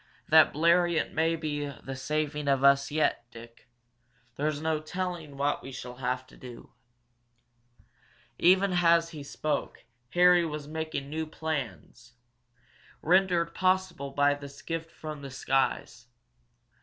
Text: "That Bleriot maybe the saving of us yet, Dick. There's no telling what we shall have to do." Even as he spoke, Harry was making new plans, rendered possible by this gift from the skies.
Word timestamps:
"That 0.29 0.51
Bleriot 0.51 1.13
maybe 1.13 1.67
the 1.83 1.95
saving 1.95 2.47
of 2.47 2.63
us 2.63 2.89
yet, 2.89 3.23
Dick. 3.29 3.69
There's 4.35 4.59
no 4.59 4.79
telling 4.81 5.37
what 5.37 5.61
we 5.61 5.71
shall 5.71 5.97
have 5.97 6.25
to 6.25 6.35
do." 6.37 6.73
Even 8.39 8.73
as 8.81 9.09
he 9.09 9.21
spoke, 9.21 9.85
Harry 10.13 10.43
was 10.43 10.67
making 10.67 11.07
new 11.11 11.27
plans, 11.27 12.13
rendered 13.03 13.53
possible 13.53 14.09
by 14.09 14.33
this 14.33 14.63
gift 14.63 14.89
from 14.89 15.21
the 15.21 15.29
skies. 15.29 16.07